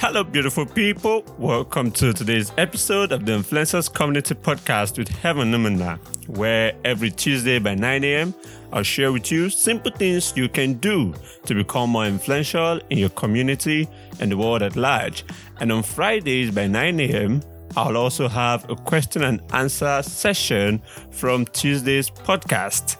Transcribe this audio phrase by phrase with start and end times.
[0.00, 1.22] Hello, beautiful people.
[1.36, 7.58] Welcome to today's episode of the Influencers Community Podcast with Heaven Numana, where every Tuesday
[7.58, 8.34] by 9 a.m.,
[8.72, 11.12] I'll share with you simple things you can do
[11.44, 13.90] to become more influential in your community
[14.20, 15.22] and the world at large.
[15.60, 17.42] And on Fridays by 9 a.m.,
[17.76, 20.80] I'll also have a question and answer session
[21.10, 22.96] from Tuesday's podcast.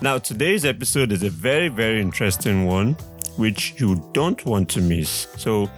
[0.00, 2.96] Now, today's episode is a very, very interesting one
[3.38, 5.28] which you don't want to miss.
[5.36, 5.70] So,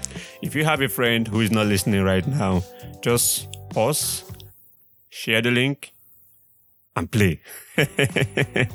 [0.42, 2.62] if you have a friend who is not listening right now,
[3.02, 4.24] just pause,
[5.10, 5.92] share the link,
[6.96, 7.40] and play.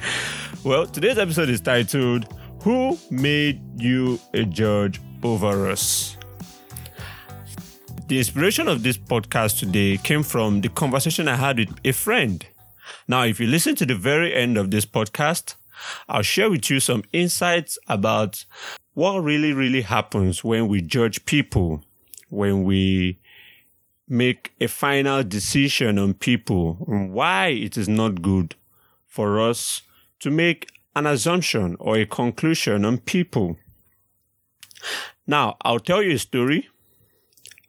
[0.63, 6.15] well, today's episode is titled Who Made You a Judge Over Us?
[8.07, 12.45] The inspiration of this podcast today came from the conversation I had with a friend.
[13.07, 15.55] Now, if you listen to the very end of this podcast,
[16.07, 18.45] I'll share with you some insights about
[18.93, 21.83] what really, really happens when we judge people,
[22.29, 23.19] when we
[24.07, 28.55] make a final decision on people, and why it is not good
[29.07, 29.81] for us
[30.19, 33.57] to make an assumption or a conclusion on people.
[35.27, 36.69] Now, I'll tell you a story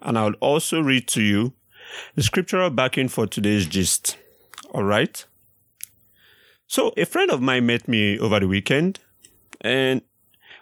[0.03, 1.53] and I'll also read to you
[2.15, 4.17] the scriptural backing for today's gist.
[4.73, 5.25] All right?
[6.67, 8.99] So, a friend of mine met me over the weekend
[9.61, 10.03] and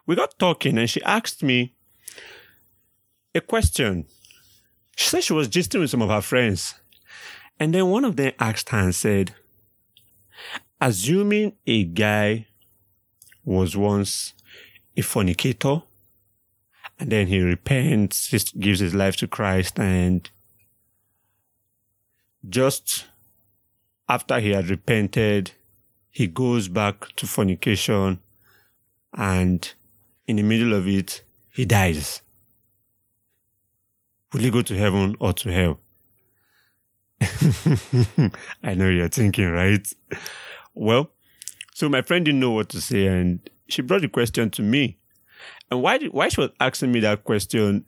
[0.07, 1.73] we got talking and she asked me
[3.35, 4.07] a question.
[4.97, 6.75] She said she was gisting with some of her friends.
[7.59, 9.35] And then one of them asked her and said,
[10.81, 12.47] Assuming a guy
[13.45, 14.35] was once
[14.97, 15.83] a fornicator
[16.99, 20.29] and then he repents, gives his life to Christ, and
[22.49, 23.07] just
[24.09, 25.53] after he had repented,
[26.15, 28.21] he goes back to fornication
[29.15, 29.75] and
[30.29, 32.23] in the middle of it, he dies.
[34.33, 35.81] Will he go to heaven or to hell?
[38.63, 39.93] I know you're thinking, right?
[40.73, 41.11] Well,
[41.75, 44.97] so my friend didn't know what to say and she brought the question to me.
[45.69, 47.85] And why did, why she was asking me that question,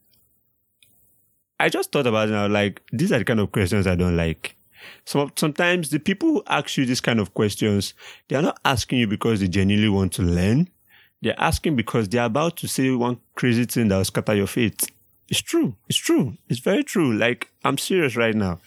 [1.60, 4.16] I just thought about it now, like, these are the kind of questions I don't
[4.16, 4.55] like.
[5.04, 7.94] So sometimes the people who ask you these kind of questions,
[8.28, 10.68] they are not asking you because they genuinely want to learn.
[11.22, 14.90] They're asking because they're about to say one crazy thing that will scatter your faith.
[15.28, 15.74] It's true.
[15.88, 16.36] It's true.
[16.48, 17.12] It's very true.
[17.12, 18.60] Like, I'm serious right now.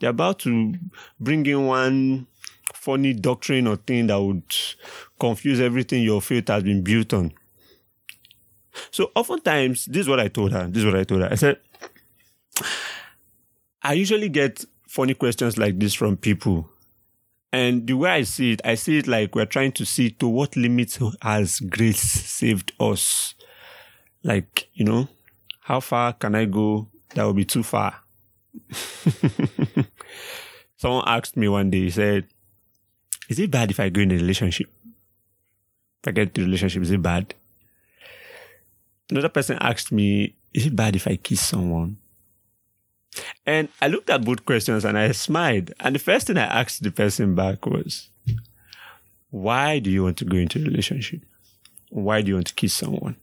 [0.00, 0.74] They're about to
[1.20, 2.26] bring in one
[2.74, 4.42] funny doctrine or thing that would
[5.20, 7.32] confuse everything your faith has been built on.
[8.90, 10.66] So oftentimes, this is what I told her.
[10.66, 11.28] This is what I told her.
[11.30, 11.58] I said,
[13.82, 16.68] I usually get funny questions like this from people
[17.52, 20.26] and the way I see it, I see it like we're trying to see to
[20.26, 23.34] what limits has grace saved us.
[24.24, 25.08] Like, you know,
[25.60, 26.88] how far can I go?
[27.14, 27.96] That would be too far.
[30.78, 32.26] Someone asked me one day, he said,
[33.28, 34.68] Is it bad if I go in a relationship?
[36.02, 37.34] If I get a relationship, is it bad?
[39.10, 41.98] Another person asked me, Is it bad if I kiss someone?
[43.46, 45.72] And I looked at both questions and I smiled.
[45.80, 48.08] And the first thing I asked the person back was,
[49.30, 51.20] why do you want to go into a relationship?
[51.90, 53.16] Why do you want to kiss someone?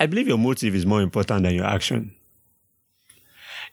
[0.00, 2.12] I believe your motive is more important than your action.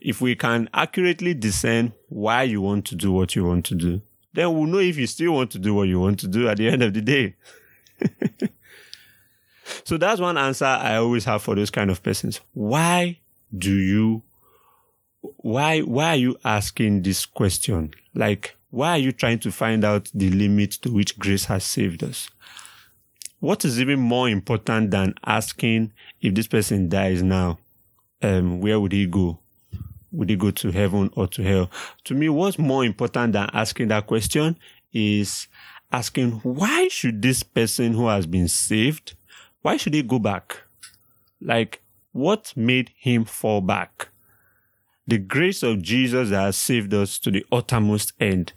[0.01, 4.01] If we can accurately discern why you want to do what you want to do,
[4.33, 6.57] then we'll know if you still want to do what you want to do at
[6.57, 7.35] the end of the day.
[9.83, 12.41] so that's one answer I always have for those kind of persons.
[12.53, 13.19] Why
[13.57, 14.23] do you
[15.45, 17.93] why why are you asking this question?
[18.15, 22.03] Like, why are you trying to find out the limit to which grace has saved
[22.03, 22.31] us?
[23.41, 27.59] What is even more important than asking if this person dies now,
[28.23, 29.37] um, where would he go?
[30.11, 31.69] Would he go to heaven or to hell?
[32.05, 34.57] To me, what's more important than asking that question
[34.93, 35.47] is
[35.91, 39.13] asking why should this person who has been saved,
[39.61, 40.63] why should he go back?
[41.39, 41.83] Like,
[42.13, 44.07] what made him fall back?
[45.07, 48.53] The grace of Jesus has saved us to the uttermost end.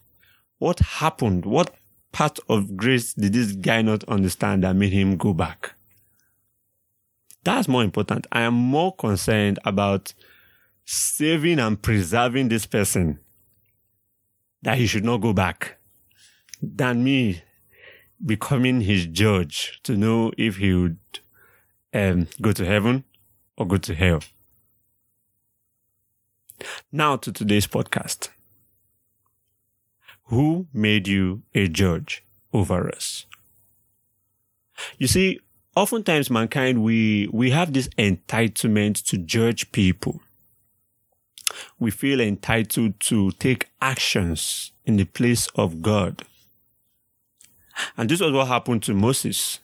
[0.59, 1.45] What happened?
[1.45, 1.75] What
[2.13, 5.75] part of grace did this guy not understand that made him go back?
[7.45, 8.27] That's more important.
[8.33, 10.13] I am more concerned about
[10.85, 13.21] saving and preserving this person
[14.63, 15.77] that he should not go back
[16.61, 17.43] than me
[18.25, 20.99] becoming his judge to know if he would
[21.95, 23.05] um, go to heaven
[23.57, 24.21] or go to hell.
[26.93, 28.29] Now to today's podcast.
[30.27, 32.23] Who made you a judge
[32.53, 33.27] over us?
[34.99, 35.41] You see,
[35.75, 40.21] oftentimes mankind we we have this entitlement to judge people.
[41.79, 46.25] We feel entitled to take actions in the place of God.
[47.97, 49.61] And this was what happened to Moses.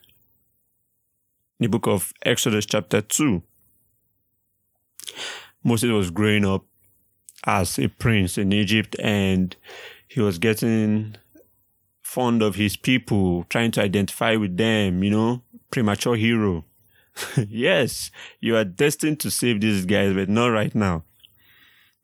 [1.60, 3.42] In the book of Exodus chapter 2.
[5.62, 6.64] Moses was growing up
[7.44, 9.56] as a prince in Egypt and
[10.08, 11.16] he was getting
[12.02, 16.64] fond of his people, trying to identify with them, you know, premature hero.
[17.48, 18.10] yes,
[18.40, 21.02] you are destined to save these guys, but not right now.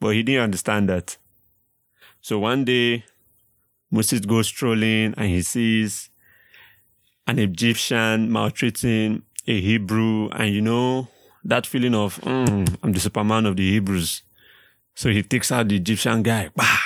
[0.00, 1.16] But he didn't understand that.
[2.22, 3.04] So one day,
[3.90, 6.10] Moses goes strolling and he sees
[7.26, 11.08] an Egyptian maltreating a Hebrew, and you know,
[11.44, 14.22] that feeling of, mm, I'm the Superman of the Hebrews.
[15.00, 16.50] So he takes out the Egyptian guy.
[16.54, 16.78] Bah!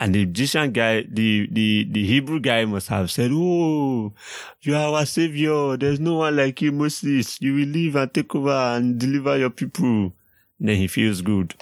[0.00, 4.12] And the Egyptian guy, the, the, the Hebrew guy must have said, Oh,
[4.60, 5.76] you are our savior.
[5.76, 7.40] There's no one like you, Moses.
[7.40, 10.12] You will live and take over and deliver your people.
[10.58, 11.54] Then he feels good.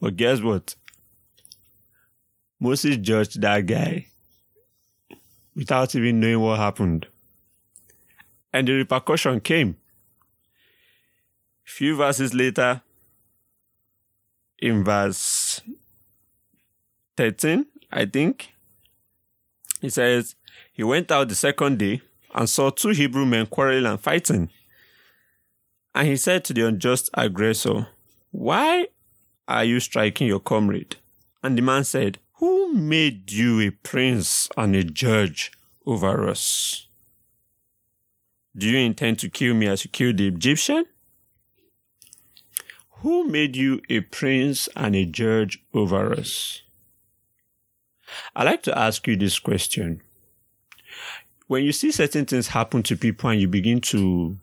[0.00, 0.74] But guess what?
[2.58, 4.06] Moses judged that guy
[5.54, 7.06] without even knowing what happened.
[8.50, 9.76] And the repercussion came.
[11.66, 12.80] A Few verses later,
[14.62, 15.60] in verse
[17.16, 18.52] 13, I think,
[19.80, 20.36] he says,
[20.72, 22.00] He went out the second day
[22.32, 24.48] and saw two Hebrew men quarreling and fighting.
[25.94, 27.88] And he said to the unjust aggressor,
[28.30, 28.86] Why
[29.48, 30.96] are you striking your comrade?
[31.42, 35.50] And the man said, Who made you a prince and a judge
[35.84, 36.86] over us?
[38.56, 40.84] Do you intend to kill me as you killed the Egyptian?
[43.02, 46.62] Who made you a prince and a judge over us?
[48.36, 50.02] I like to ask you this question.
[51.48, 54.36] When you see certain things happen to people and you begin to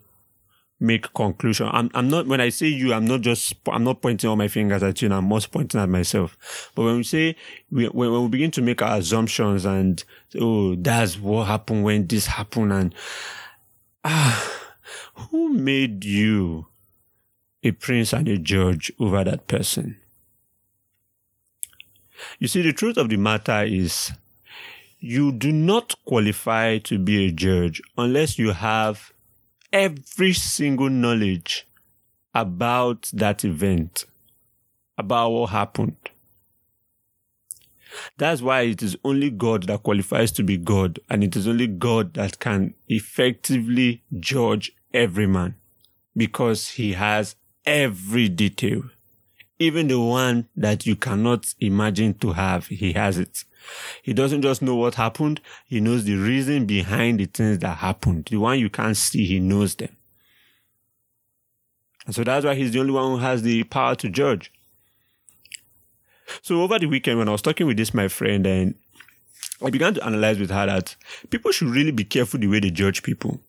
[0.78, 4.30] make conclusion, I'm, I'm not, when I say you, I'm not just, I'm not pointing
[4.30, 6.72] all my fingers at you, I'm most pointing at myself.
[6.76, 7.38] But when we say,
[7.72, 10.04] we, when, when we begin to make our assumptions and,
[10.38, 12.96] oh, that's what happened when this happened and,
[14.04, 14.68] ah,
[15.14, 16.66] who made you
[17.64, 19.98] a prince and a judge over that person?
[22.38, 24.12] You see, the truth of the matter is
[25.00, 29.12] you do not qualify to be a judge unless you have
[29.72, 31.66] every single knowledge
[32.36, 34.06] about that event,
[34.98, 35.96] about what happened.
[38.18, 41.68] That's why it is only God that qualifies to be God, and it is only
[41.68, 45.56] God that can effectively judge every man
[46.16, 47.36] because he has
[47.66, 48.84] every detail
[49.60, 53.44] even the one that you cannot imagine to have, he has it.
[54.02, 58.30] He doesn't just know what happened, he knows the reason behind the things that happened.
[58.32, 59.96] The one you can't see, he knows them.
[62.06, 64.52] And so that's why he's the only one who has the power to judge.
[66.42, 68.76] So over the weekend, when I was talking with this, my friend, and
[69.62, 70.96] I began to analyze with her that
[71.30, 73.40] people should really be careful the way they judge people.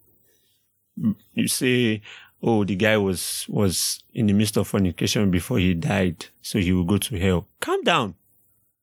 [1.34, 2.02] You say,
[2.42, 6.72] oh, the guy was, was in the midst of fornication before he died, so he
[6.72, 7.46] will go to hell.
[7.60, 8.14] Calm down.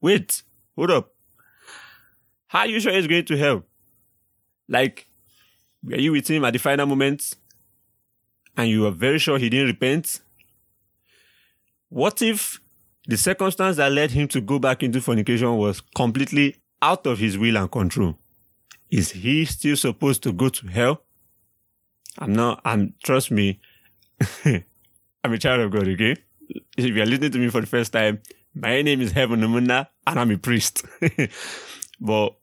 [0.02, 0.44] Wait.
[0.76, 1.10] Hold up.
[2.48, 3.64] How are you sure he's going to hell?
[4.70, 5.08] Like,
[5.84, 7.36] were you with him at the final moment
[8.56, 10.22] and you are very sure he didn't repent?
[11.90, 12.60] What if
[13.06, 17.38] the circumstance that led him to go back into fornication was completely out of his
[17.38, 18.18] will and control?
[18.92, 21.02] Is he still supposed to go to hell?
[22.18, 23.60] I'm not, I'm, trust me,
[24.46, 26.16] I'm a child of God, okay?
[26.78, 28.22] If you're listening to me for the first time,
[28.56, 30.84] my name is Heaven Numuna and I'm a priest.
[32.00, 32.34] but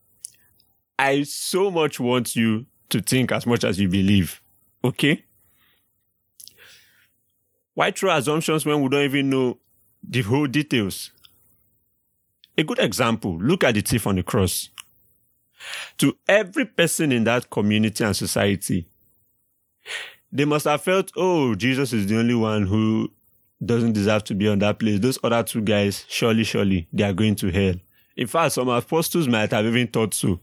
[0.99, 4.40] I so much want you to think as much as you believe,
[4.85, 5.25] okay?
[7.75, 9.59] Why throw assumptions when we don't even know
[10.09, 11.11] the whole details?
[12.57, 14.69] A good example, look at the thief on the cross.
[15.99, 18.87] To every person in that community and society,
[20.32, 23.10] they must have felt, oh, Jesus is the only one who
[23.64, 25.00] doesn't deserve to be on that place.
[25.00, 27.74] Those other two guys, surely, surely, they are going to hell.
[28.16, 30.40] In fact, some apostles might have even thought so.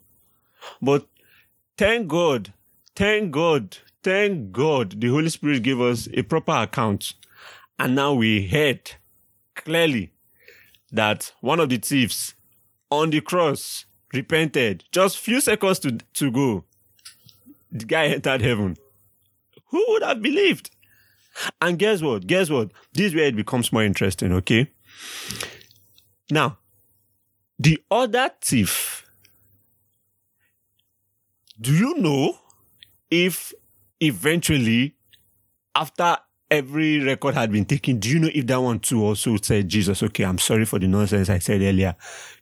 [0.81, 1.05] But
[1.77, 2.53] thank God,
[2.95, 7.13] thank God, thank God, the Holy Spirit gave us a proper account.
[7.79, 8.91] And now we heard
[9.55, 10.09] clearly
[10.91, 12.33] that one of the thieves
[12.89, 16.63] on the cross repented just few seconds to, to go.
[17.71, 18.77] The guy entered heaven.
[19.71, 20.69] Who would have believed?
[21.61, 22.27] And guess what?
[22.27, 22.71] Guess what?
[22.93, 24.69] This is where it becomes more interesting, okay?
[26.29, 26.57] Now,
[27.57, 29.05] the other thief,
[31.59, 32.37] do you know
[33.09, 33.53] if
[33.99, 34.93] eventually,
[35.75, 36.17] after
[36.49, 40.03] every record had been taken, do you know if that one too also said, Jesus,
[40.03, 41.95] okay, I'm sorry for the nonsense I said earlier.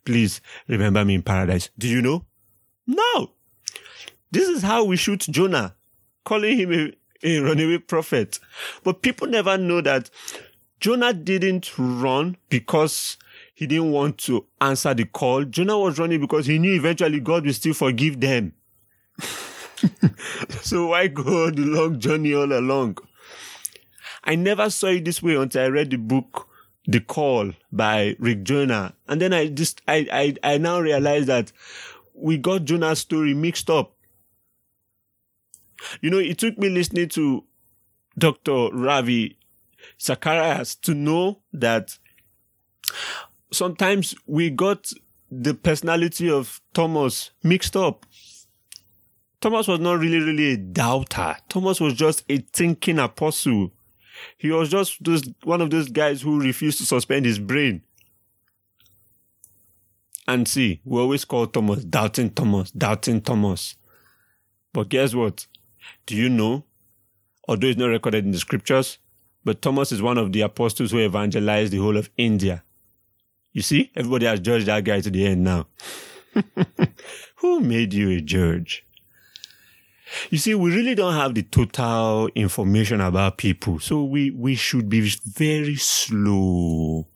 [0.03, 1.69] Please remember me in paradise.
[1.77, 2.25] Do you know?
[2.87, 3.31] No.
[4.31, 5.75] This is how we shoot Jonah,
[6.23, 6.91] calling him a,
[7.23, 8.39] a runaway prophet.
[8.83, 10.09] But people never know that
[10.79, 13.17] Jonah didn't run because
[13.53, 15.43] he didn't want to answer the call.
[15.43, 18.53] Jonah was running because he knew eventually God will still forgive them.
[20.61, 22.97] so why go the long journey all along?
[24.23, 26.47] I never saw it this way until I read the book
[26.87, 28.93] The Call by Rick Joyner.
[29.07, 31.51] And then I just I I, I now realize that
[32.13, 33.91] we got Jonah's story mixed up.
[36.01, 37.43] You know, it took me listening to
[38.17, 38.69] Dr.
[38.73, 39.37] Ravi
[40.01, 41.97] Zacharias to know that
[43.51, 44.91] sometimes we got
[45.31, 48.05] the personality of Thomas mixed up.
[49.41, 51.37] Thomas was not really, really a doubter.
[51.47, 53.71] Thomas was just a thinking apostle.
[54.37, 57.81] He was just those, one of those guys who refused to suspend his brain.
[60.27, 63.75] And see, we always call Thomas doubting Thomas, doubting Thomas.
[64.73, 65.47] But guess what?
[66.05, 66.63] Do you know?
[67.47, 68.97] Although it's not recorded in the scriptures,
[69.43, 72.63] but Thomas is one of the apostles who evangelized the whole of India.
[73.53, 75.67] You see, everybody has judged that guy to the end now.
[77.37, 78.83] who made you a judge?
[80.29, 83.79] You see, we really don't have the total information about people.
[83.79, 87.07] So we, we should be very slow.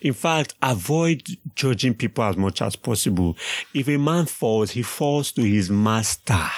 [0.00, 1.22] In fact, avoid
[1.54, 3.36] judging people as much as possible.
[3.74, 6.48] If a man falls, he falls to his master.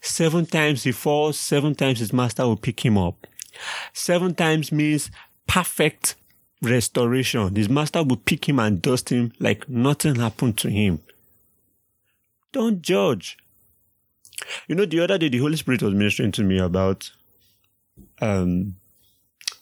[0.00, 3.26] Seven times he falls, seven times his master will pick him up.
[3.92, 5.10] Seven times means
[5.46, 6.14] perfect
[6.62, 7.54] restoration.
[7.54, 11.00] His master will pick him and dust him like nothing happened to him.
[12.52, 13.36] Don't judge.
[14.68, 17.10] You know, the other day the Holy Spirit was ministering to me about
[18.20, 18.76] um,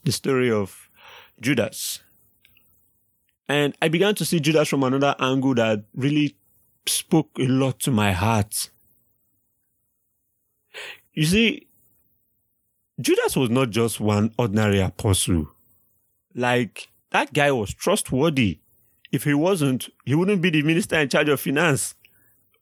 [0.04, 0.88] the story of
[1.40, 2.00] Judas.
[3.48, 6.34] And I began to see Judas from another angle that really
[6.86, 8.70] spoke a lot to my heart.
[11.16, 11.66] You see,
[13.00, 15.48] Judas was not just one ordinary apostle.
[16.34, 18.58] Like, that guy was trustworthy.
[19.10, 21.94] If he wasn't, he wouldn't be the minister in charge of finance.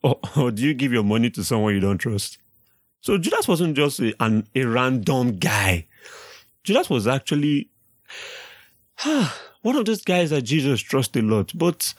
[0.03, 2.39] Or, or do you give your money to someone you don't trust?
[3.01, 5.87] So Judas wasn't just a, an, a random guy.
[6.63, 7.69] Judas was actually
[9.63, 11.93] one of those guys that Jesus trusted a lot, but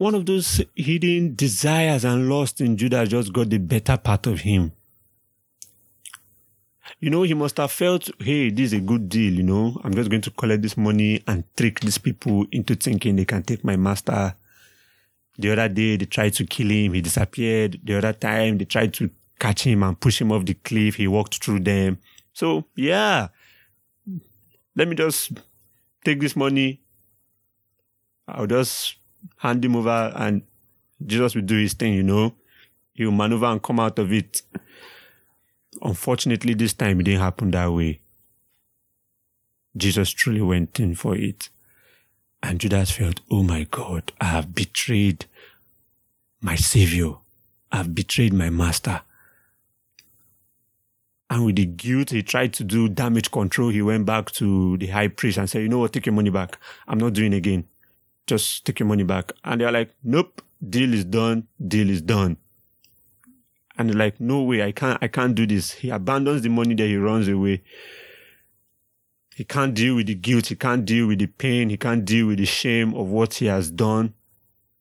[0.00, 4.40] one of those hidden desires and lust in Judas just got the better part of
[4.40, 4.72] him.
[7.00, 9.78] You know, he must have felt, hey, this is a good deal, you know.
[9.84, 13.42] I'm just going to collect this money and trick these people into thinking they can
[13.42, 14.34] take my master
[15.38, 16.92] the other day, they tried to kill him.
[16.94, 17.80] He disappeared.
[17.84, 20.96] The other time, they tried to catch him and push him off the cliff.
[20.96, 21.98] He walked through them.
[22.34, 23.28] So, yeah,
[24.76, 25.32] let me just
[26.04, 26.80] take this money.
[28.28, 28.96] I'll just
[29.38, 30.42] hand him over and
[31.04, 32.34] Jesus will do his thing, you know.
[32.94, 34.42] He'll maneuver and come out of it.
[35.82, 38.00] Unfortunately, this time it didn't happen that way.
[39.76, 41.48] Jesus truly went in for it.
[42.42, 45.26] And Judas felt, oh my God, I have betrayed
[46.40, 47.12] my savior.
[47.70, 49.02] I've betrayed my master.
[51.28, 53.68] And with the guilt, he tried to do damage control.
[53.68, 56.30] He went back to the high priest and said, you know what, take your money
[56.30, 56.58] back.
[56.88, 57.68] I'm not doing again.
[58.30, 59.32] Just take your money back.
[59.42, 61.48] And they're like, nope, deal is done.
[61.66, 62.36] Deal is done.
[63.76, 65.72] And they're like, no way, I can't, I can't do this.
[65.72, 67.62] He abandons the money that he runs away.
[69.34, 70.46] He can't deal with the guilt.
[70.46, 71.70] He can't deal with the pain.
[71.70, 74.14] He can't deal with the shame of what he has done.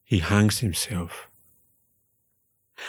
[0.06, 1.28] He hangs himself.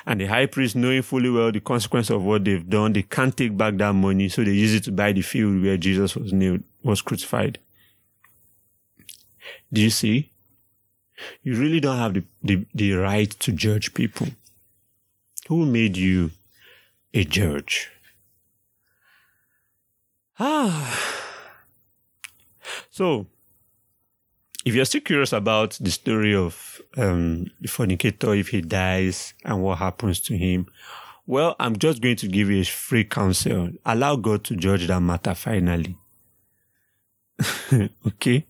[0.04, 3.34] And the high priest, knowing fully well the consequence of what they've done, they can't
[3.34, 6.34] take back that money, so they use it to buy the field where Jesus was
[6.34, 7.58] nailed, was crucified.
[9.72, 10.30] Do you see?
[11.42, 14.28] You really don't have the, the, the right to judge people.
[15.48, 16.30] Who made you
[17.12, 17.90] a judge?
[20.38, 21.16] Ah.
[22.92, 23.26] So,
[24.64, 29.62] if you're still curious about the story of um, the fornicator, if he dies and
[29.62, 30.66] what happens to him,
[31.26, 33.70] well, I'm just going to give you a free counsel.
[33.84, 35.96] Allow God to judge that matter finally.
[38.06, 38.44] okay?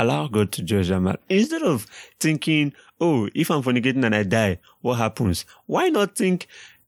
[0.00, 1.18] Allow God to judge matter.
[1.28, 1.86] Instead of
[2.18, 5.44] thinking, oh, if I'm fornicating and I die, what happens?
[5.66, 6.46] Why not think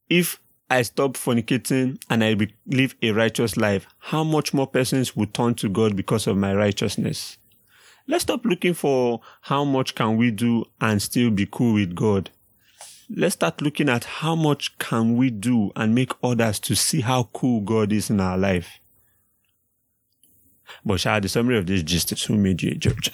[0.09, 5.27] if I stop fornicating and I live a righteous life, how much more persons will
[5.27, 7.37] turn to God because of my righteousness?
[8.07, 12.31] Let's stop looking for how much can we do and still be cool with God.
[13.15, 17.29] let's start looking at how much can we do and make others to see how
[17.33, 18.79] cool God is in our life.
[20.85, 23.11] But shall the summary of this gist is who made you a judge?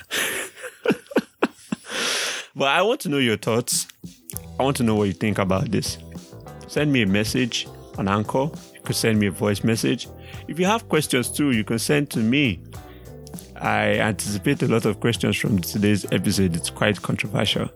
[2.56, 3.88] but I want to know your thoughts.
[4.60, 5.98] I want to know what you think about this.
[6.68, 8.50] Send me a message on Anchor.
[8.74, 10.08] You could send me a voice message.
[10.48, 12.62] If you have questions too, you can send to me.
[13.62, 16.56] I anticipate a lot of questions from today's episode.
[16.56, 17.70] It's quite controversial.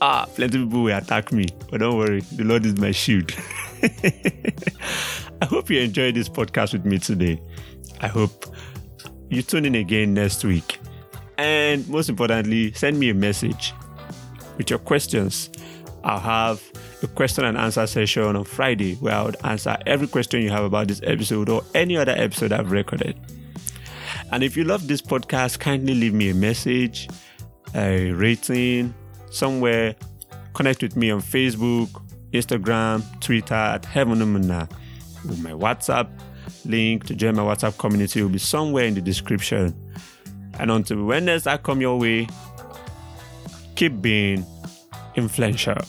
[0.00, 3.32] Ah, plenty of people will attack me, but don't worry, the Lord is my shield.
[5.42, 7.40] I hope you enjoyed this podcast with me today.
[8.00, 8.46] I hope
[9.30, 10.78] you tune in again next week.
[11.36, 13.72] And most importantly, send me a message
[14.56, 15.50] with your questions.
[16.04, 16.62] I'll have
[17.02, 20.64] a question and answer session on Friday where I would answer every question you have
[20.64, 23.16] about this episode or any other episode I've recorded.
[24.32, 27.08] And if you love this podcast, kindly leave me a message,
[27.74, 28.94] a rating,
[29.30, 29.94] somewhere,
[30.54, 31.88] connect with me on Facebook,
[32.32, 36.08] Instagram, Twitter at Heaven With my WhatsApp
[36.64, 39.74] link to join my WhatsApp community will be somewhere in the description.
[40.58, 42.28] And until when next I come your way,
[43.76, 44.44] keep being
[45.14, 45.82] influential.